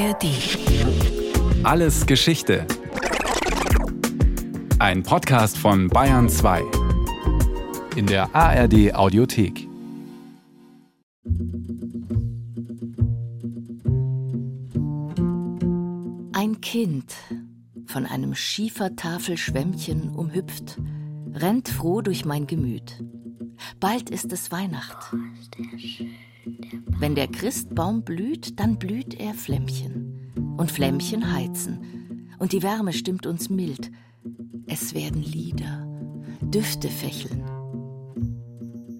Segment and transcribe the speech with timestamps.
[0.00, 0.24] ARD.
[1.62, 2.66] Alles Geschichte.
[4.78, 6.62] Ein Podcast von Bayern 2.
[7.96, 9.68] In der ARD Audiothek.
[16.32, 17.14] Ein Kind,
[17.84, 20.78] von einem Schiefertafelschwämmchen umhüpft,
[21.34, 23.04] rennt froh durch mein Gemüt.
[23.80, 25.14] Bald ist es Weihnacht.
[26.98, 30.32] Wenn der Christbaum blüht, dann blüht er Flämmchen.
[30.56, 32.28] Und Flämmchen heizen.
[32.38, 33.90] Und die Wärme stimmt uns mild.
[34.66, 35.86] Es werden Lieder,
[36.42, 37.44] Düfte fächeln.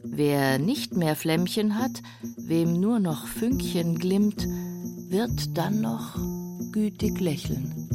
[0.04, 2.02] Wer nicht mehr Flämmchen hat,
[2.36, 4.46] wem nur noch Fünkchen glimmt,
[5.09, 6.18] wird dann noch
[6.72, 7.88] gütig lächeln.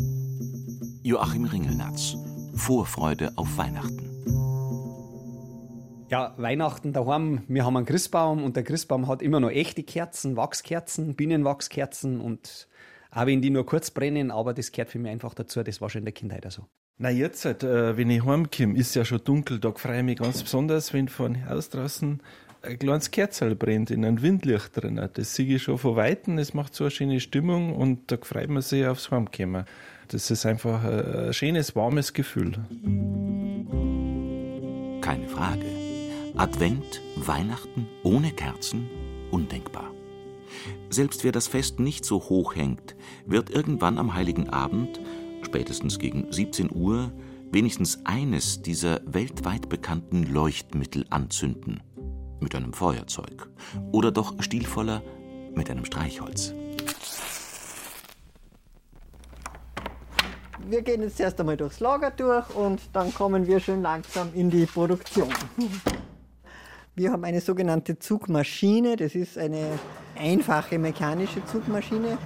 [1.04, 2.16] Joachim Ringelnatz.
[2.56, 4.15] Vorfreude auf Weihnachten.
[6.08, 10.38] Ja, Weihnachten daheim, wir haben einen Christbaum und der Christbaum hat immer noch echte Kerzen,
[10.38, 12.68] Wachskerzen, Bienenwachskerzen und
[13.10, 15.90] auch wenn die nur kurz brennen, aber das gehört für mich einfach dazu, das war
[15.90, 16.66] schon in der Kindheit auch so.
[17.00, 20.44] Na jetzt, äh, wenn ich heimkomme, ist ja schon dunkel, da freue ich mich ganz
[20.44, 22.22] besonders, wenn von Haus draußen
[22.62, 25.10] ein kleines Kerzel brennt, in einem Windlicht drin.
[25.14, 28.50] Das sehe ich schon von Weitem, es macht so eine schöne Stimmung und da freut
[28.50, 29.66] man sich aufs Heimkommen.
[30.10, 32.54] Das ist einfach ein schönes, warmes Gefühl.
[35.02, 35.85] Keine Frage.
[36.38, 38.90] Advent, Weihnachten ohne Kerzen,
[39.32, 39.90] undenkbar.
[40.90, 45.00] Selbst wer das Fest nicht so hoch hängt, wird irgendwann am heiligen Abend,
[45.44, 47.14] spätestens gegen 17 Uhr,
[47.52, 51.82] wenigstens eines dieser weltweit bekannten Leuchtmittel anzünden.
[52.42, 53.48] Mit einem Feuerzeug.
[53.94, 55.02] Oder doch stilvoller
[55.56, 56.54] mit einem Streichholz.
[60.68, 64.50] Wir gehen jetzt erst einmal durchs Lager durch und dann kommen wir schön langsam in
[64.50, 65.30] die Produktion.
[66.98, 68.96] Wir haben eine sogenannte Zugmaschine.
[68.96, 69.68] Das ist eine
[70.18, 72.18] einfache mechanische Zugmaschine.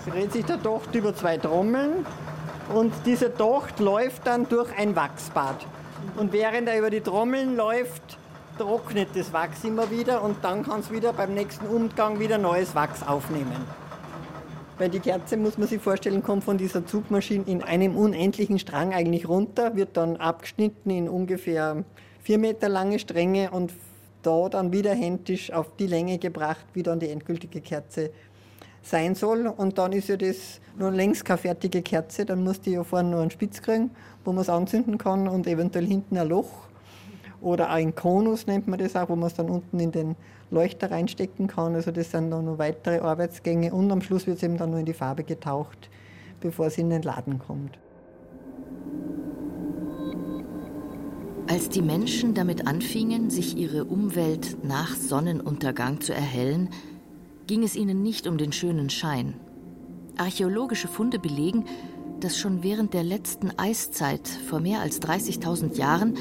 [0.00, 2.04] Es dreht sich der Docht über zwei Trommeln
[2.74, 5.64] und dieser Docht läuft dann durch ein Wachsbad.
[6.16, 8.18] Und während er über die Trommeln läuft,
[8.58, 12.74] trocknet das Wachs immer wieder und dann kann es wieder beim nächsten Umgang wieder neues
[12.74, 13.64] Wachs aufnehmen.
[14.76, 18.92] Weil die Kerze, muss man sich vorstellen, kommt von dieser Zugmaschine in einem unendlichen Strang
[18.92, 21.84] eigentlich runter, wird dann abgeschnitten in ungefähr
[22.26, 23.72] vier Meter lange Stränge und
[24.24, 28.10] da dann wieder händisch auf die Länge gebracht, wie dann die endgültige Kerze
[28.82, 29.46] sein soll.
[29.46, 33.10] Und dann ist ja das nur längst keine fertige Kerze, dann muss die ja vorne
[33.10, 33.92] nur einen Spitz kriegen,
[34.24, 36.50] wo man es anzünden kann und eventuell hinten ein Loch
[37.40, 40.16] oder ein Konus nennt man das auch, wo man es dann unten in den
[40.50, 41.76] Leuchter reinstecken kann.
[41.76, 44.80] Also das sind dann noch weitere Arbeitsgänge und am Schluss wird es eben dann nur
[44.80, 45.90] in die Farbe getaucht,
[46.40, 47.78] bevor es in den Laden kommt.
[51.48, 56.70] Als die Menschen damit anfingen, sich ihre Umwelt nach Sonnenuntergang zu erhellen,
[57.46, 59.34] ging es ihnen nicht um den schönen Schein.
[60.16, 61.64] Archäologische Funde belegen,
[62.18, 66.14] dass schon während der letzten Eiszeit vor mehr als 30.000 Jahren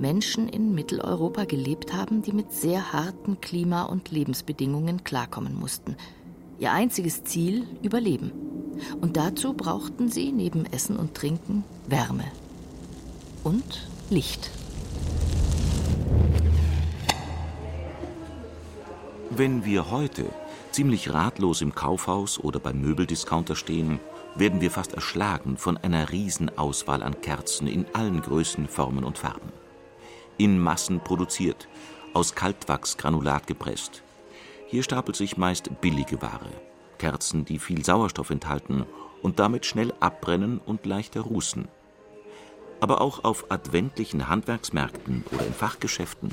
[0.00, 5.96] Menschen in Mitteleuropa gelebt haben, die mit sehr harten Klima- und Lebensbedingungen klarkommen mussten.
[6.58, 8.32] Ihr einziges Ziel Überleben.
[9.02, 12.24] Und dazu brauchten sie neben Essen und Trinken Wärme
[13.44, 14.50] und Licht.
[19.34, 20.26] Wenn wir heute
[20.72, 23.98] ziemlich ratlos im Kaufhaus oder beim Möbeldiscounter stehen,
[24.34, 29.52] werden wir fast erschlagen von einer Riesenauswahl an Kerzen in allen Größen, Formen und Farben.
[30.38, 31.68] In Massen produziert,
[32.14, 34.02] aus Kaltwachsgranulat gepresst.
[34.66, 36.50] Hier stapelt sich meist billige Ware.
[36.98, 38.86] Kerzen, die viel Sauerstoff enthalten
[39.22, 41.68] und damit schnell abbrennen und leichter rußen.
[42.82, 46.32] Aber auch auf adventlichen Handwerksmärkten oder in Fachgeschäften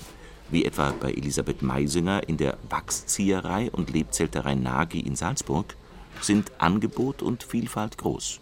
[0.49, 5.75] wie etwa bei Elisabeth Meisinger in der Wachszieherei und Lebzelterei Nagy in Salzburg,
[6.21, 8.39] sind Angebot und Vielfalt groß.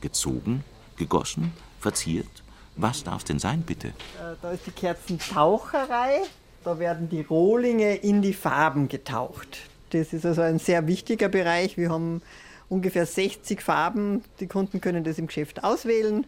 [0.00, 0.62] Gezogen,
[0.96, 2.28] gegossen, verziert,
[2.76, 3.92] was darf denn sein, bitte?
[4.40, 6.20] Da ist die Kerzentaucherei.
[6.62, 9.58] Da werden die Rohlinge in die Farben getaucht.
[9.90, 11.76] Das ist also ein sehr wichtiger Bereich.
[11.76, 12.22] Wir haben
[12.68, 14.22] ungefähr 60 Farben.
[14.38, 16.24] Die Kunden können das im Geschäft auswählen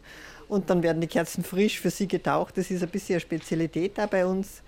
[0.49, 2.57] und dann werden die Kerzen frisch für sie getaucht.
[2.57, 4.63] Das ist ein bisschen eine Spezialität da bei uns.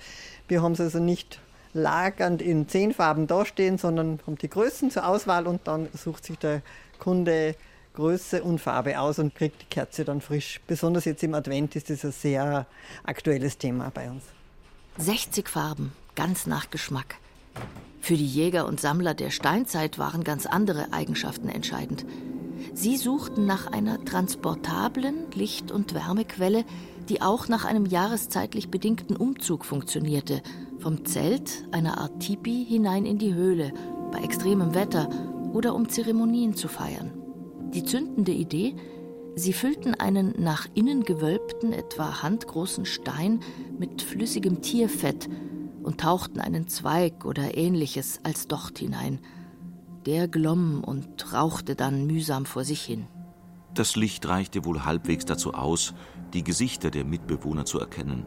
[0.48, 1.40] Wir haben es also nicht
[1.72, 6.38] lagernd in zehn Farben dastehen, sondern haben die Größen zur Auswahl und dann sucht sich
[6.38, 6.62] der
[6.98, 7.54] Kunde
[7.94, 10.60] Größe und Farbe aus und kriegt die Kerze dann frisch.
[10.66, 12.66] Besonders jetzt im Advent ist das ein sehr
[13.04, 14.22] aktuelles Thema bei uns.
[14.98, 17.16] 60 Farben, ganz nach Geschmack.
[18.00, 22.06] Für die Jäger und Sammler der Steinzeit waren ganz andere Eigenschaften entscheidend.
[22.74, 26.64] Sie suchten nach einer transportablen Licht- und Wärmequelle,
[27.08, 30.42] die auch nach einem jahreszeitlich bedingten Umzug funktionierte,
[30.78, 33.72] vom Zelt, einer Art Tipi, hinein in die Höhle,
[34.12, 35.08] bei extremem Wetter
[35.52, 37.12] oder um Zeremonien zu feiern.
[37.74, 38.74] Die zündende Idee,
[39.36, 43.40] sie füllten einen nach innen gewölbten, etwa handgroßen Stein
[43.78, 45.28] mit flüssigem Tierfett
[45.82, 49.18] und tauchten einen Zweig oder ähnliches als Docht hinein.
[50.06, 53.06] Der glomm und rauchte dann mühsam vor sich hin.
[53.74, 55.94] Das Licht reichte wohl halbwegs dazu aus,
[56.32, 58.26] die Gesichter der Mitbewohner zu erkennen,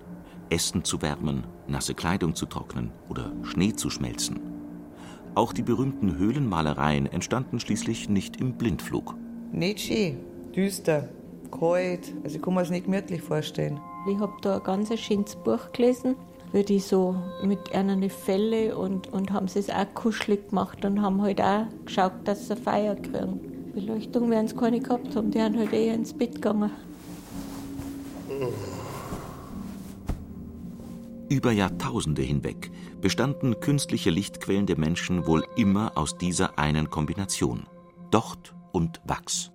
[0.50, 4.40] Essen zu wärmen, nasse Kleidung zu trocknen oder Schnee zu schmelzen.
[5.36, 9.16] Auch die berühmten Höhlenmalereien entstanden schließlich nicht im Blindflug.
[9.52, 10.20] Nicht schön,
[10.56, 11.10] düster,
[11.52, 13.80] kalt, also ich kann mir es nicht gemütlich vorstellen.
[14.10, 16.16] Ich habe da ein ganz schönes Buch gelesen,
[16.54, 21.02] wie die so mit einer Felle und, und haben sie es auch kuschelig gemacht und
[21.02, 23.40] haben halt auch geschaut, dass sie Feier kriegen.
[23.74, 26.70] Beleuchtung werden sie keine gehabt haben, die haben halt eher ins Bett gegangen.
[31.28, 32.72] Über Jahrtausende hinweg
[33.02, 37.66] bestanden künstliche Lichtquellen der Menschen wohl immer aus dieser einen Kombination
[38.12, 39.52] Docht und Wachs.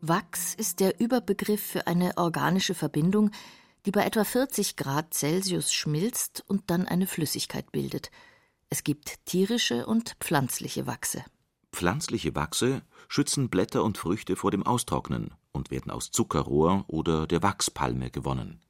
[0.00, 3.32] Wachs ist der Überbegriff für eine organische Verbindung,
[3.86, 8.10] die bei etwa 40 Grad Celsius schmilzt und dann eine Flüssigkeit bildet.
[8.68, 11.24] Es gibt tierische und pflanzliche Wachse.
[11.72, 17.42] Pflanzliche Wachse schützen Blätter und Früchte vor dem Austrocknen und werden aus Zuckerrohr oder der
[17.42, 18.60] Wachspalme gewonnen.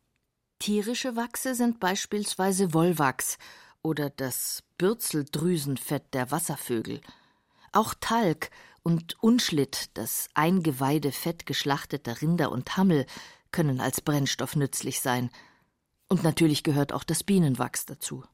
[0.58, 3.38] Tierische Wachse sind beispielsweise Wollwachs
[3.82, 7.00] oder das Bürzeldrüsenfett der Wasservögel.
[7.72, 8.50] Auch Talg
[8.82, 13.06] und Unschlitt, das Eingeweidefett geschlachteter Rinder und Hammel,
[13.52, 15.30] können als Brennstoff nützlich sein.
[16.08, 18.24] Und natürlich gehört auch das Bienenwachs dazu.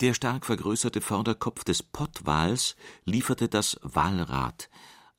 [0.00, 4.68] Der stark vergrößerte Vorderkopf des Pottwals lieferte das Walrat,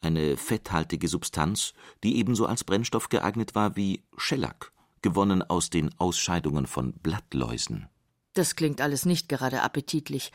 [0.02, 1.74] eine fetthaltige Substanz,
[2.04, 4.72] die ebenso als Brennstoff geeignet war wie Schellack
[5.02, 7.88] gewonnen aus den Ausscheidungen von Blattläusen.
[8.34, 10.32] Das klingt alles nicht gerade appetitlich,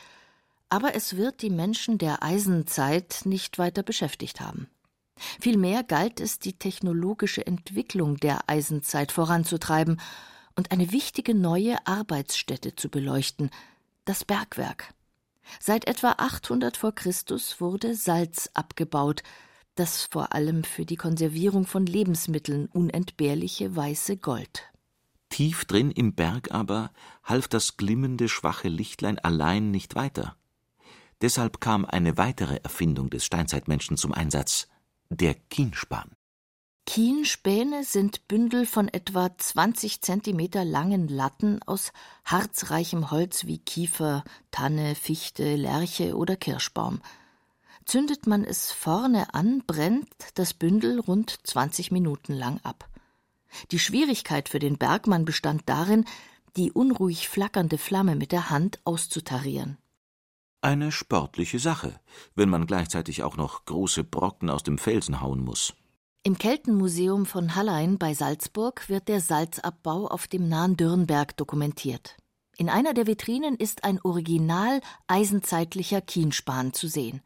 [0.69, 4.69] aber es wird die Menschen der Eisenzeit nicht weiter beschäftigt haben.
[5.41, 10.01] Vielmehr galt es, die technologische Entwicklung der Eisenzeit voranzutreiben
[10.57, 13.51] und eine wichtige neue Arbeitsstätte zu beleuchten,
[14.05, 14.95] das Bergwerk.
[15.61, 19.23] Seit etwa 800 vor Christus wurde Salz abgebaut,
[19.75, 24.65] das vor allem für die Konservierung von Lebensmitteln unentbehrliche weiße Gold.
[25.31, 26.91] Tief drin im Berg aber
[27.25, 30.37] half das glimmende, schwache Lichtlein allein nicht weiter.
[31.23, 34.69] Deshalb kam eine weitere Erfindung des Steinzeitmenschen zum Einsatz,
[35.17, 36.11] der Kienspan.
[36.87, 41.93] Kienspäne sind Bündel von etwa 20 Zentimeter langen Latten aus
[42.25, 47.01] harzreichem Holz wie Kiefer, Tanne, Fichte, Lerche oder Kirschbaum.
[47.85, 52.89] Zündet man es vorne an, brennt das Bündel rund 20 Minuten lang ab.
[53.71, 56.05] Die Schwierigkeit für den Bergmann bestand darin,
[56.57, 59.79] die unruhig flackernde Flamme mit der Hand auszutarieren.
[60.65, 61.99] Eine sportliche Sache,
[62.37, 65.75] wenn man gleichzeitig auch noch große Brocken aus dem Felsen hauen muss.
[66.23, 72.17] Im Keltenmuseum von Hallein bei Salzburg wird der Salzabbau auf dem nahen Dürnberg dokumentiert.
[72.57, 77.23] In einer der Vitrinen ist ein original eisenzeitlicher Kienspan zu sehen.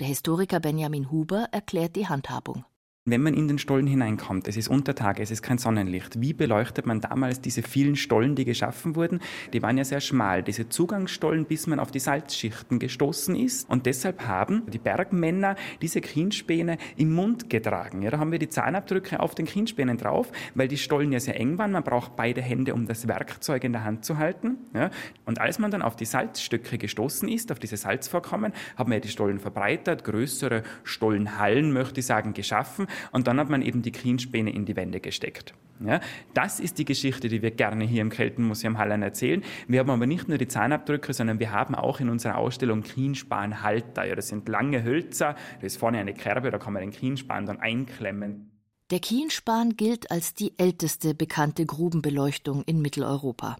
[0.00, 2.64] Der Historiker Benjamin Huber erklärt die Handhabung.
[3.06, 6.22] Wenn man in den Stollen hineinkommt, es ist Untertag, es ist kein Sonnenlicht.
[6.22, 9.20] Wie beleuchtet man damals diese vielen Stollen, die geschaffen wurden?
[9.52, 13.68] Die waren ja sehr schmal, diese Zugangsstollen, bis man auf die Salzschichten gestoßen ist.
[13.68, 18.00] Und deshalb haben die Bergmänner diese Kienspäne im Mund getragen.
[18.00, 21.38] Ja, da haben wir die Zahnabdrücke auf den Kienspänen drauf, weil die Stollen ja sehr
[21.38, 21.72] eng waren.
[21.72, 24.56] Man braucht beide Hände, um das Werkzeug in der Hand zu halten.
[24.72, 24.90] Ja,
[25.26, 29.08] und als man dann auf die Salzstücke gestoßen ist, auf diese Salzvorkommen, haben wir die
[29.08, 34.52] Stollen verbreitert, größere Stollenhallen, möchte ich sagen, geschaffen und dann hat man eben die Kienspäne
[34.52, 35.54] in die Wände gesteckt.
[35.80, 36.00] Ja,
[36.34, 39.42] das ist die Geschichte, die wir gerne hier im Keltenmuseum Hallein erzählen.
[39.66, 44.04] Wir haben aber nicht nur die Zahnabdrücke, sondern wir haben auch in unserer Ausstellung Kienspanhalter.
[44.04, 47.46] Ja, das sind lange Hölzer, da ist vorne eine Kerbe, da kann man den Kienspan
[47.46, 48.50] dann einklemmen.
[48.90, 53.56] Der Kienspan gilt als die älteste bekannte Grubenbeleuchtung in Mitteleuropa.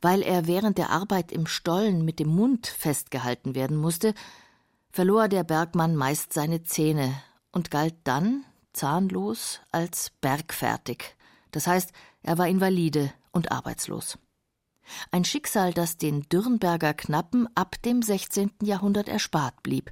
[0.00, 4.14] Weil er während der Arbeit im Stollen mit dem Mund festgehalten werden musste,
[4.90, 7.14] verlor der Bergmann meist seine Zähne
[7.52, 8.44] und galt dann,
[8.78, 11.16] zahnlos, als bergfertig.
[11.50, 11.92] Das heißt,
[12.22, 14.18] er war Invalide und arbeitslos.
[15.10, 18.50] Ein Schicksal, das den Dürnberger Knappen ab dem 16.
[18.62, 19.90] Jahrhundert erspart blieb.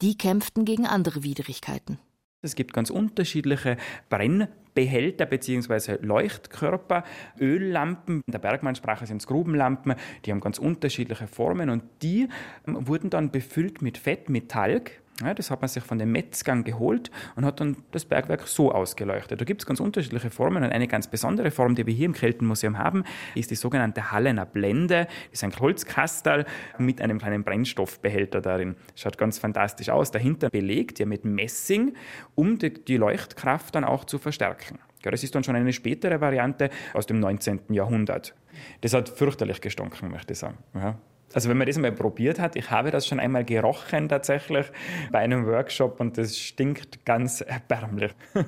[0.00, 1.98] Die kämpften gegen andere Widrigkeiten.
[2.40, 3.78] Es gibt ganz unterschiedliche
[4.10, 5.98] Brennbehälter bzw.
[6.02, 7.04] Leuchtkörper,
[7.40, 8.22] Öllampen.
[8.26, 9.94] In der Bergmannsprache sind es Grubenlampen.
[10.24, 12.28] Die haben ganz unterschiedliche Formen und die
[12.66, 16.64] wurden dann befüllt mit Fett, mit Talg Ja, das hat man sich von den Metzgern
[16.64, 19.40] geholt und hat dann das Bergwerk so ausgeleuchtet.
[19.40, 22.14] Da gibt es ganz unterschiedliche Formen und eine ganz besondere Form, die wir hier im
[22.14, 23.04] Keltenmuseum haben,
[23.36, 25.06] ist die sogenannte Hallener Blende.
[25.30, 26.46] Das ist ein Holzkastel
[26.78, 28.74] mit einem kleinen Brennstoffbehälter darin.
[28.96, 30.10] Schaut ganz fantastisch aus.
[30.10, 31.94] Dahinter belegt ja mit Messing,
[32.34, 34.80] um die, Leuchtkraft dann auch zu verstärken.
[35.02, 37.60] Das ist dann schon eine spätere Variante aus dem 19.
[37.68, 38.34] Jahrhundert.
[38.80, 40.58] Das hat fürchterlich gestunken, möchte ich sagen.
[40.74, 40.98] Ja.
[41.34, 44.66] Also wenn man das einmal probiert hat, ich habe das schon einmal gerochen tatsächlich
[45.10, 48.12] bei einem Workshop und das stinkt ganz erbärmlich.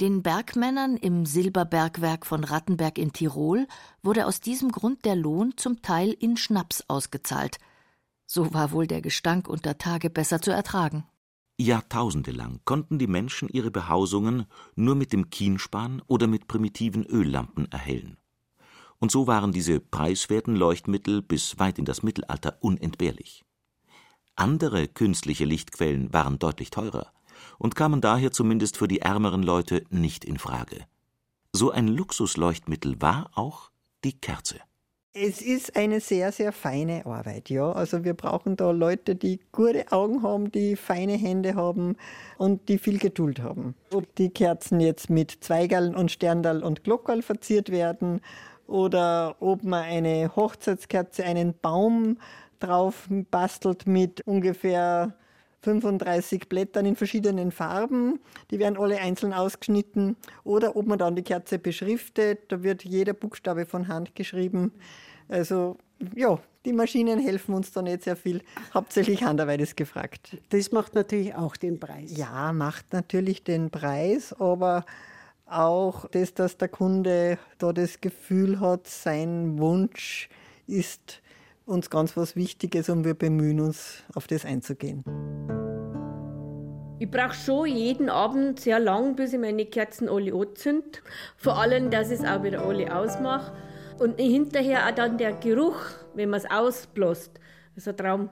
[0.00, 3.66] Den Bergmännern im Silberbergwerk von Rattenberg in Tirol
[4.02, 7.58] wurde aus diesem Grund der Lohn zum Teil in Schnaps ausgezahlt.
[8.26, 11.04] So war wohl der Gestank unter Tage besser zu ertragen.
[11.58, 17.70] Jahrtausende lang konnten die Menschen ihre Behausungen nur mit dem Kienspan oder mit primitiven Öllampen
[17.70, 18.16] erhellen
[18.98, 23.44] und so waren diese preiswerten Leuchtmittel bis weit in das Mittelalter unentbehrlich.
[24.36, 27.12] Andere künstliche Lichtquellen waren deutlich teurer
[27.58, 30.86] und kamen daher zumindest für die ärmeren Leute nicht in Frage.
[31.52, 33.70] So ein Luxusleuchtmittel war auch
[34.02, 34.56] die Kerze.
[35.16, 37.70] Es ist eine sehr, sehr feine Arbeit, ja.
[37.70, 41.96] Also wir brauchen da Leute, die gute Augen haben, die feine Hände haben
[42.36, 43.76] und die viel Geduld haben.
[43.92, 48.22] Ob die Kerzen jetzt mit Zweigerl und Sterndal und Glockerl verziert werden
[48.66, 52.18] oder ob man eine Hochzeitskerze, einen Baum
[52.60, 55.14] drauf bastelt mit ungefähr
[55.64, 58.20] 35 Blättern in verschiedenen Farben.
[58.50, 60.16] Die werden alle einzeln ausgeschnitten.
[60.44, 62.52] Oder ob man dann die Kerze beschriftet.
[62.52, 64.72] Da wird jeder Buchstabe von Hand geschrieben.
[65.28, 65.78] Also
[66.14, 68.42] ja, die Maschinen helfen uns da nicht sehr viel.
[68.72, 70.36] Hauptsächlich Handarbeit ist gefragt.
[70.50, 72.16] Das macht natürlich auch den Preis.
[72.16, 74.84] Ja, macht natürlich den Preis, aber
[75.46, 80.28] auch das, dass der Kunde da das Gefühl hat, sein Wunsch
[80.66, 81.22] ist
[81.66, 85.04] uns ganz was Wichtiges und wir bemühen uns, auf das einzugehen.
[86.98, 91.00] Ich brauche schon jeden Abend sehr lang, bis ich meine Kerzen alle anzünde.
[91.36, 93.52] Vor allem, dass ich es auch wieder alle ausmache.
[93.98, 95.80] Und hinterher auch dann der Geruch,
[96.14, 97.32] wenn man es ausbläst.
[97.74, 98.30] Das ist ein Traum.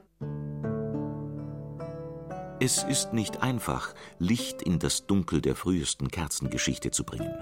[2.64, 7.35] Es ist nicht einfach, Licht in das Dunkel der frühesten Kerzengeschichte zu bringen.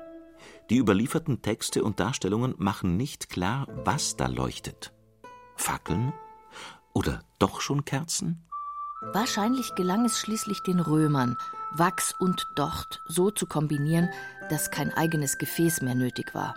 [0.70, 4.94] Die überlieferten Texte und Darstellungen machen nicht klar, was da leuchtet.
[5.56, 6.14] Fackeln?
[6.94, 8.48] Oder doch schon Kerzen?
[9.12, 11.36] Wahrscheinlich gelang es schließlich den Römern,
[11.72, 14.08] Wachs und Docht so zu kombinieren,
[14.48, 16.54] dass kein eigenes Gefäß mehr nötig war.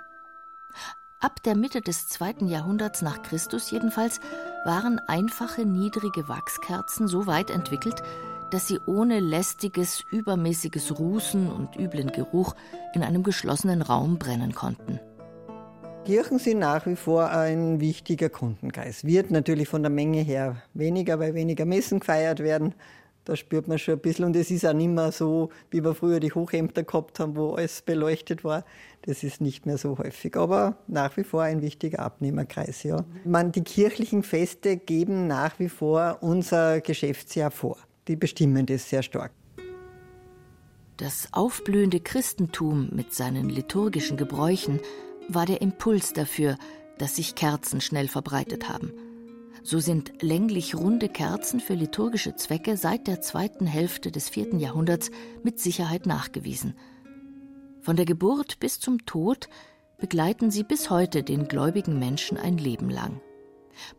[1.20, 4.22] Ab der Mitte des zweiten Jahrhunderts nach Christus jedenfalls
[4.63, 8.01] waren einfache niedrige Wachskerzen so weit entwickelt,
[8.53, 12.55] dass sie ohne lästiges, übermäßiges Rußen und üblen Geruch
[12.93, 15.00] in einem geschlossenen Raum brennen konnten.
[16.05, 19.05] Kirchen sind nach wie vor ein wichtiger Kundenkreis.
[19.05, 22.75] Wird natürlich von der Menge her weniger, weil weniger Messen gefeiert werden.
[23.25, 24.25] Da spürt man schon ein bisschen.
[24.25, 27.53] Und es ist auch nicht mehr so, wie wir früher die Hochämter gehabt haben, wo
[27.53, 28.65] alles beleuchtet war.
[29.03, 30.36] Das ist nicht mehr so häufig.
[30.36, 33.03] Aber nach wie vor ein wichtiger Abnehmerkreis, ja.
[33.24, 39.03] Man, die kirchlichen Feste geben nach wie vor unser Geschäftsjahr vor die bestimmen das sehr
[39.03, 39.31] stark.
[40.98, 44.79] Das aufblühende Christentum mit seinen liturgischen Gebräuchen
[45.27, 46.57] war der Impuls dafür,
[46.98, 48.93] dass sich Kerzen schnell verbreitet haben.
[49.63, 55.10] So sind länglich runde Kerzen für liturgische Zwecke seit der zweiten Hälfte des vierten Jahrhunderts
[55.41, 56.75] mit Sicherheit nachgewiesen.
[57.81, 59.50] Von der Geburt bis zum Tod
[59.98, 63.22] begleiten sie bis heute den gläubigen Menschen ein Leben lang.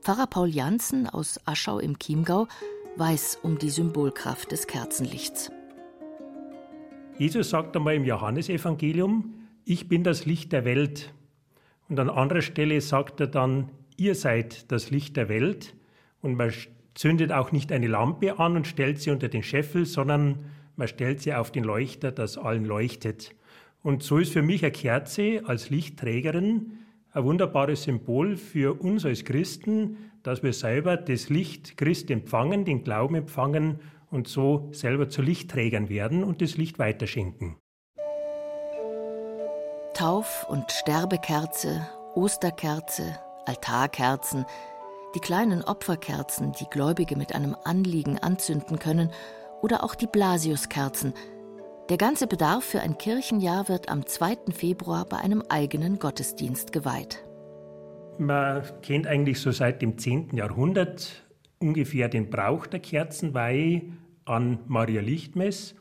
[0.02, 2.46] Pfarrer Paul Janssen aus Aschau im Chiemgau
[2.96, 5.50] weiß um die Symbolkraft des Kerzenlichts.
[7.18, 9.34] Jesus sagt einmal im Johannesevangelium,
[9.64, 11.12] ich bin das Licht der Welt.
[11.88, 15.74] Und an anderer Stelle sagt er dann, ihr seid das Licht der Welt.
[16.20, 16.52] Und man
[16.94, 20.44] zündet auch nicht eine Lampe an und stellt sie unter den Scheffel, sondern
[20.76, 23.34] man stellt sie auf den Leuchter, das allen leuchtet.
[23.82, 26.78] Und so ist für mich eine Kerze als Lichtträgerin
[27.14, 32.82] ein wunderbares Symbol für uns als Christen, dass wir selber das Licht Christ empfangen, den
[32.82, 33.78] Glauben empfangen
[34.10, 37.56] und so selber zu Lichtträgern werden und das Licht weiterschenken.
[39.92, 43.16] Tauf- und Sterbekerze, Osterkerze,
[43.46, 44.44] Altarkerzen,
[45.14, 49.10] die kleinen Opferkerzen, die Gläubige mit einem Anliegen anzünden können,
[49.62, 51.14] oder auch die Blasiuskerzen.
[51.88, 54.52] Der ganze Bedarf für ein Kirchenjahr wird am 2.
[54.52, 57.23] Februar bei einem eigenen Gottesdienst geweiht.
[58.18, 60.36] Man kennt eigentlich so seit dem 10.
[60.36, 61.24] Jahrhundert
[61.58, 63.82] ungefähr den Brauch der Kerzenweihe
[64.24, 65.74] an Maria Lichtmess.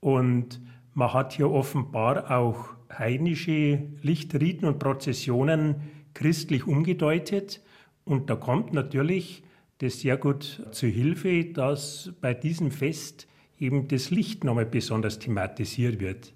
[0.00, 0.60] Und
[0.94, 5.76] man hat hier offenbar auch heidnische Lichtriten und Prozessionen
[6.14, 7.62] christlich umgedeutet.
[8.04, 9.44] Und da kommt natürlich
[9.78, 16.00] das sehr gut zu Hilfe, dass bei diesem Fest eben das Licht nochmal besonders thematisiert
[16.00, 16.32] wird.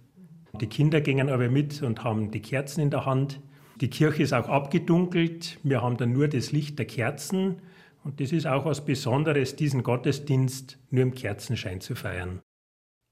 [0.60, 3.40] Die Kinder gingen aber mit und haben die Kerzen in der Hand.
[3.80, 5.58] Die Kirche ist auch abgedunkelt.
[5.62, 7.62] Wir haben dann nur das Licht der Kerzen.
[8.04, 12.40] Und das ist auch was Besonderes, diesen Gottesdienst nur im Kerzenschein zu feiern.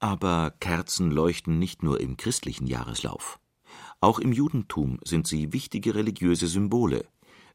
[0.00, 3.38] Aber Kerzen leuchten nicht nur im christlichen Jahreslauf.
[4.00, 7.04] Auch im Judentum sind sie wichtige religiöse Symbole,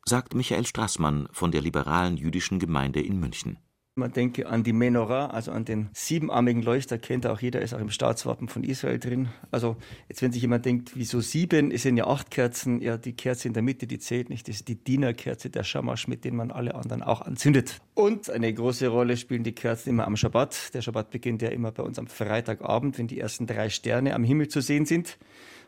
[0.05, 3.57] sagt Michael Strassmann von der liberalen jüdischen Gemeinde in München.
[3.97, 7.79] Man denke an die Menorah, also an den siebenarmigen Leuchter, kennt auch jeder, ist auch
[7.79, 9.29] im Staatswappen von Israel drin.
[9.51, 9.77] Also
[10.09, 13.47] jetzt, wenn sich jemand denkt, wieso sieben, es sind ja acht Kerzen, ja, die Kerze
[13.47, 16.51] in der Mitte, die zählt nicht, das ist die Dienerkerze, der Schamasch, mit dem man
[16.51, 17.79] alle anderen auch anzündet.
[17.93, 20.73] Und eine große Rolle spielen die Kerzen immer am Schabbat.
[20.73, 24.25] Der Schabbat beginnt ja immer bei uns am Freitagabend, wenn die ersten drei Sterne am
[24.25, 25.17] Himmel zu sehen sind.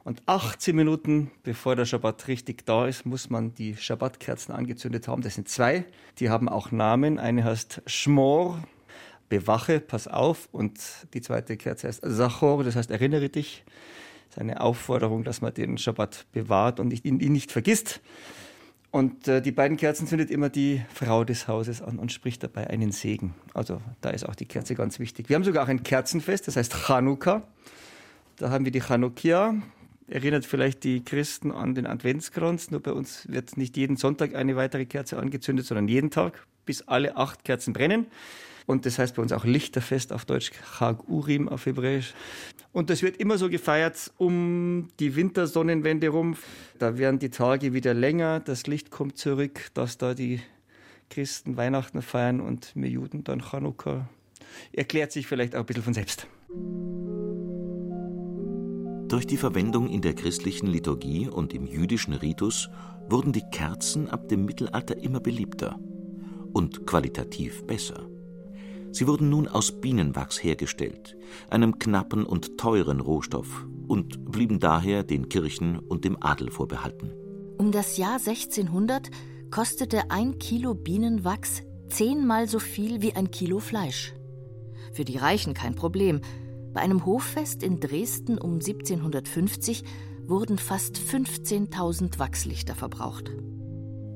[0.07, 5.21] Und 18 Minuten bevor der Schabbat richtig da ist, muss man die Schabbatkerzen angezündet haben.
[5.21, 5.83] Das sind zwei.
[6.19, 7.19] Die haben auch Namen.
[7.19, 8.63] Eine heißt Schmor,
[9.27, 10.47] bewache, pass auf.
[10.53, 10.79] Und
[11.13, 13.65] die zweite Kerze heißt Sachor, das heißt erinnere dich.
[14.29, 17.99] Das ist eine Aufforderung, dass man den Schabbat bewahrt und ihn, nicht vergisst.
[18.91, 22.69] Und äh, die beiden Kerzen zündet immer die Frau des Hauses an und spricht dabei
[22.69, 23.35] einen Segen.
[23.53, 25.27] Also da ist auch die Kerze ganz wichtig.
[25.27, 27.43] Wir haben sogar auch ein Kerzenfest, das heißt Chanukka.
[28.37, 29.55] Da haben wir die Chanukia,
[30.07, 32.71] erinnert vielleicht die Christen an den Adventskranz.
[32.71, 36.87] Nur bei uns wird nicht jeden Sonntag eine weitere Kerze angezündet, sondern jeden Tag, bis
[36.87, 38.07] alle acht Kerzen brennen.
[38.65, 42.13] Und das heißt bei uns auch Lichterfest auf Deutsch, Chag Urim auf Hebräisch.
[42.73, 46.35] Und das wird immer so gefeiert um die Wintersonnenwende rum.
[46.77, 50.41] Da werden die Tage wieder länger, das Licht kommt zurück, dass da die
[51.09, 54.09] Christen Weihnachten feiern und wir Juden dann Chanukka.
[54.73, 56.27] Erklärt sich vielleicht auch ein bisschen von selbst.
[59.07, 62.69] Durch die Verwendung in der christlichen Liturgie und im jüdischen Ritus
[63.09, 65.79] wurden die Kerzen ab dem Mittelalter immer beliebter
[66.51, 68.05] und qualitativ besser.
[68.91, 71.15] Sie wurden nun aus Bienenwachs hergestellt,
[71.49, 77.13] einem knappen und teuren Rohstoff, und blieben daher den Kirchen und dem Adel vorbehalten.
[77.57, 79.09] Um das Jahr 1600
[79.51, 84.13] kostete ein Kilo Bienenwachs zehnmal so viel wie ein Kilo Fleisch.
[84.91, 86.19] Für die Reichen kein Problem,
[86.73, 89.83] bei einem Hoffest in Dresden um 1750
[90.25, 93.31] wurden fast 15.000 Wachslichter verbraucht.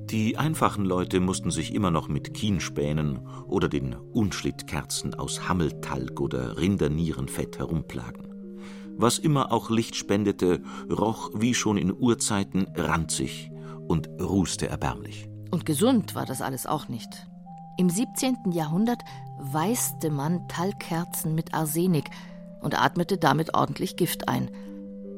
[0.10, 6.58] Die einfachen Leute mussten sich immer noch mit Kienspänen oder den Unschlittkerzen aus Hammeltalg oder
[6.58, 8.28] Rindernierenfett herumplagen.
[8.98, 13.52] Was immer auch Licht spendete, roch wie schon in Urzeiten ranzig
[13.88, 15.30] und rußte erbärmlich.
[15.50, 17.28] Und gesund war das alles auch nicht.
[17.78, 18.52] Im 17.
[18.52, 19.02] Jahrhundert
[19.40, 22.10] weißte man Talgkerzen mit Arsenik,
[22.62, 24.52] und atmete damit ordentlich Gift ein.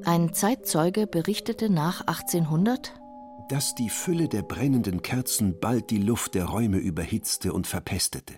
[0.06, 2.94] Ein Zeitzeuge berichtete nach 1800,
[3.50, 8.36] dass die Fülle der brennenden Kerzen bald die Luft der Räume überhitzte und verpestete.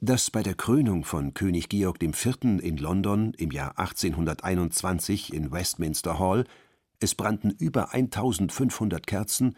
[0.00, 2.60] Dass bei der Krönung von König Georg IV.
[2.62, 6.44] in London im Jahr 1821 in Westminster Hall
[7.00, 9.56] es brannten über 1500 Kerzen,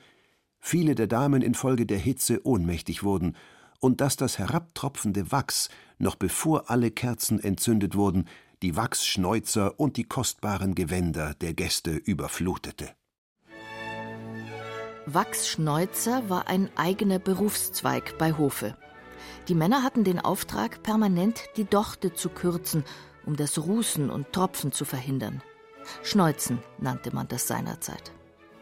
[0.59, 3.37] viele der Damen infolge der Hitze ohnmächtig wurden
[3.83, 5.68] und dass das herabtropfende Wachs,
[5.99, 8.29] noch bevor alle Kerzen entzündet wurden,
[8.62, 12.90] die Wachsschneuzer und die kostbaren Gewänder der Gäste überflutete.
[15.07, 18.77] Wachsschneuzer war ein eigener Berufszweig bei Hofe.
[19.49, 22.85] Die Männer hatten den Auftrag, permanent die Dochte zu kürzen,
[23.27, 25.42] um das Rußen und Tropfen zu verhindern.
[26.05, 28.12] Schneuzen nannte man das seinerzeit.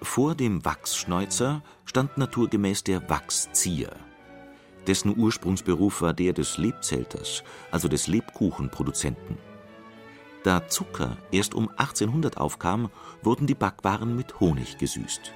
[0.00, 3.94] Vor dem Wachsschneuzer stand naturgemäß der Wachszieher.
[4.86, 9.38] Dessen Ursprungsberuf war der des Lebzelters, also des Lebkuchenproduzenten.
[10.42, 12.90] Da Zucker erst um 1800 aufkam,
[13.22, 15.32] wurden die Backwaren mit Honig gesüßt.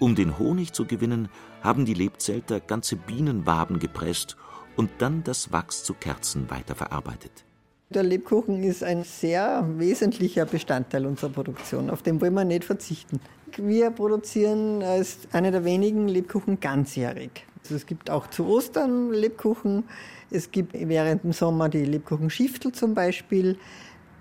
[0.00, 1.28] Um den Honig zu gewinnen,
[1.62, 4.36] haben die Lebzelter ganze Bienenwaben gepresst
[4.76, 7.44] und dann das Wachs zu Kerzen weiterverarbeitet.
[7.88, 13.20] Der Lebkuchen ist ein sehr wesentlicher Bestandteil unserer Produktion, auf den wollen wir nicht verzichten.
[13.56, 17.46] Wir produzieren als einer der wenigen Lebkuchen ganzjährig.
[17.66, 19.82] Also es gibt auch zu Ostern Lebkuchen.
[20.30, 23.58] Es gibt während dem Sommer die Lebkuchenschiftel zum Beispiel,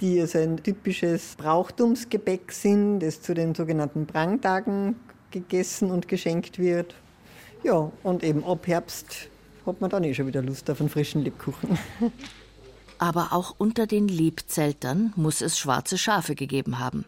[0.01, 4.95] die also ein typisches Brauchtumsgebäck sind, das zu den sogenannten Prangtagen
[5.29, 6.95] gegessen und geschenkt wird.
[7.63, 9.29] Ja, und eben ab Herbst
[9.67, 11.77] hat man dann eh schon wieder Lust auf einen frischen Lebkuchen.
[12.97, 17.05] Aber auch unter den Lebzeltern muss es schwarze Schafe gegeben haben.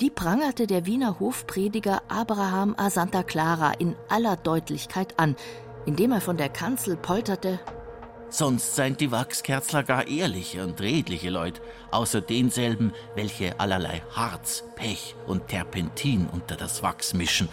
[0.00, 5.36] Die prangerte der Wiener Hofprediger Abraham a Santa Clara in aller Deutlichkeit an,
[5.86, 7.60] indem er von der Kanzel polterte.
[8.28, 15.14] Sonst seien die Wachskerzler gar ehrliche und redliche Leute, außer denselben, welche allerlei Harz, Pech
[15.26, 17.50] und Terpentin unter das Wachs mischen,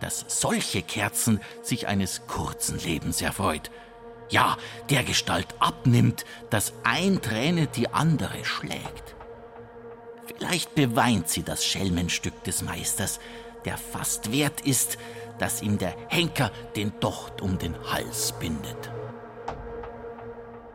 [0.00, 3.72] dass solche Kerzen sich eines kurzen Lebens erfreut.
[4.28, 4.56] Ja,
[4.88, 9.16] der Gestalt abnimmt, dass ein Träne die andere schlägt.
[10.26, 13.18] Vielleicht beweint sie das Schelmenstück des Meisters,
[13.64, 14.96] der fast wert ist,
[15.40, 18.90] dass ihm der Henker den Docht um den Hals bindet.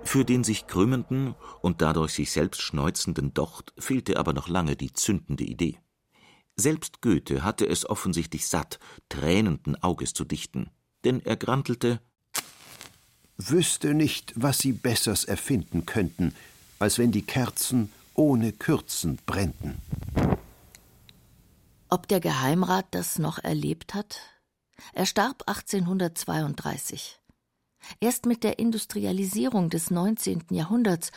[0.03, 4.93] Für den sich krümmenden und dadurch sich selbst schneuzenden Docht fehlte aber noch lange die
[4.93, 5.79] zündende Idee.
[6.55, 10.69] Selbst Goethe hatte es offensichtlich satt, tränenden Auges zu dichten,
[11.03, 11.99] denn er grantelte
[13.37, 16.33] Wüsste nicht, was sie Bessers erfinden könnten,
[16.79, 19.81] als wenn die Kerzen ohne Kürzen brennten.
[21.89, 24.21] Ob der Geheimrat das noch erlebt hat?
[24.93, 27.19] Er starb 1832.
[27.99, 30.45] Erst mit der Industrialisierung des 19.
[30.49, 31.11] Jahrhunderts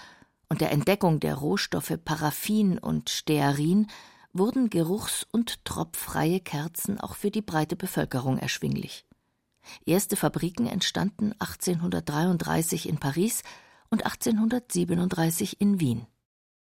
[0.48, 3.86] und der Entdeckung der Rohstoffe Paraffin und Stearin
[4.32, 9.04] wurden geruchs- und tropffreie Kerzen auch für die breite Bevölkerung erschwinglich.
[9.84, 13.42] Erste Fabriken entstanden 1833 in Paris
[13.90, 16.06] und 1837 in Wien.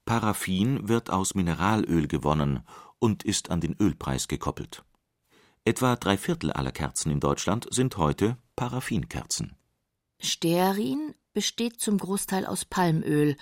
[0.04, 2.60] Paraffin wird aus Mineralöl gewonnen
[2.98, 4.84] und ist an den Ölpreis gekoppelt.
[5.68, 9.54] Etwa drei Viertel aller Kerzen in Deutschland sind heute Paraffinkerzen.
[10.18, 13.36] Stearin besteht zum Großteil aus Palmöl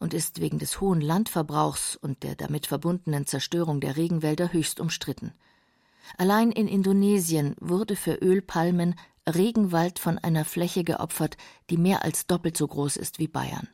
[0.00, 5.32] und ist wegen des hohen Landverbrauchs und der damit verbundenen Zerstörung der Regenwälder höchst umstritten.
[6.18, 8.96] Allein in Indonesien wurde für Ölpalmen
[9.32, 11.36] Regenwald von einer Fläche geopfert,
[11.70, 13.68] die mehr als doppelt so groß ist wie Bayern.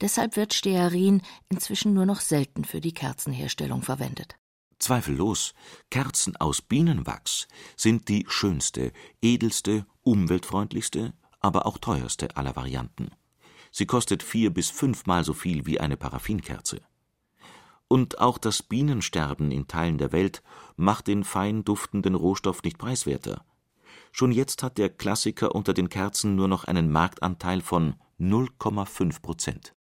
[0.00, 4.39] Deshalb wird Stearin inzwischen nur noch selten für die Kerzenherstellung verwendet.
[4.80, 5.54] Zweifellos,
[5.90, 13.10] Kerzen aus Bienenwachs sind die schönste, edelste, umweltfreundlichste, aber auch teuerste aller Varianten.
[13.70, 16.80] Sie kostet vier bis fünfmal so viel wie eine Paraffinkerze.
[17.88, 20.42] Und auch das Bienensterben in Teilen der Welt
[20.76, 23.44] macht den fein duftenden Rohstoff nicht preiswerter.
[24.12, 29.74] Schon jetzt hat der Klassiker unter den Kerzen nur noch einen Marktanteil von 0,5 Prozent.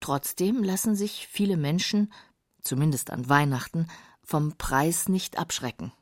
[0.00, 2.12] Trotzdem lassen sich viele Menschen,
[2.60, 3.88] zumindest an Weihnachten,
[4.26, 5.92] vom Preis nicht abschrecken.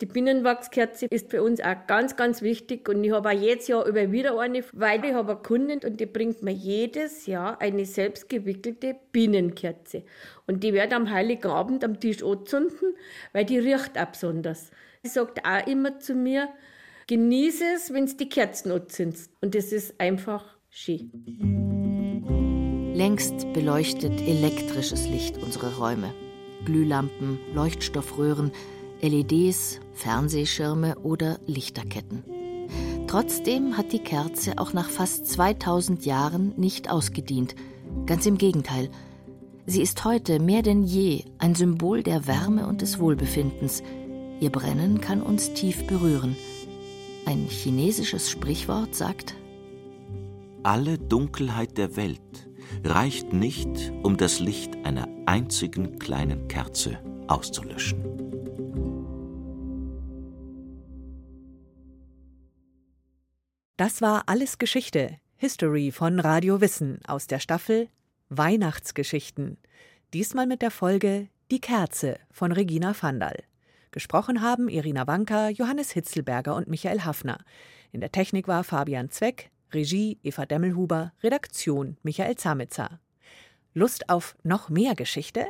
[0.00, 3.86] Die Bienenwachskerze ist für uns auch ganz, ganz wichtig und ich habe auch jedes Jahr
[3.86, 7.86] über wieder eine, weil ich habe eine Kundin und die bringt mir jedes Jahr eine
[7.86, 10.02] selbstgewickelte Bienenkerze.
[10.46, 12.94] Und die wird am Heiligen Abend am Tisch anzünden,
[13.32, 14.70] weil die riecht auch besonders.
[15.02, 16.50] Sie sagt auch immer zu mir,
[17.06, 19.32] genieße es, wenn es die Kerzen anzündest.
[19.40, 21.10] Und das ist einfach schön.
[22.94, 26.12] Längst beleuchtet elektrisches Licht unsere Räume.
[26.66, 28.52] Glühlampen, Leuchtstoffröhren,
[29.00, 32.24] LEDs, Fernsehschirme oder Lichterketten.
[33.06, 37.54] Trotzdem hat die Kerze auch nach fast 2000 Jahren nicht ausgedient.
[38.04, 38.90] Ganz im Gegenteil.
[39.64, 43.82] Sie ist heute mehr denn je ein Symbol der Wärme und des Wohlbefindens.
[44.40, 46.36] Ihr Brennen kann uns tief berühren.
[47.24, 49.34] Ein chinesisches Sprichwort sagt,
[50.62, 52.48] Alle Dunkelheit der Welt
[52.84, 58.02] reicht nicht, um das Licht einer einzigen kleinen Kerze auszulöschen.
[63.76, 67.88] Das war alles Geschichte, History von Radio Wissen aus der Staffel
[68.30, 69.58] Weihnachtsgeschichten.
[70.14, 73.44] Diesmal mit der Folge Die Kerze von Regina Vandal.
[73.90, 77.38] Gesprochen haben Irina Wanka, Johannes Hitzelberger und Michael Hafner.
[77.92, 82.98] In der Technik war Fabian Zweck, Regie Eva Demmelhuber, Redaktion Michael Zamitzer.
[83.74, 85.44] Lust auf noch mehr Geschichte?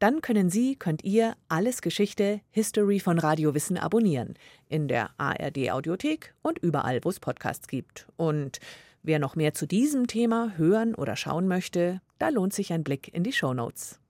[0.00, 4.34] Dann können Sie, könnt ihr Alles Geschichte History von Radio Wissen abonnieren.
[4.68, 8.08] In der ARD Audiothek und überall, wo es Podcasts gibt.
[8.16, 8.58] Und
[9.04, 13.14] wer noch mehr zu diesem Thema hören oder schauen möchte, da lohnt sich ein Blick
[13.14, 14.00] in die Show Notes.